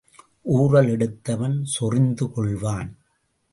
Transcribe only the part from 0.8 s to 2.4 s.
எடுத்தவன் சொறிந்து